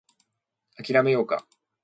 [0.83, 1.45] 諦めようか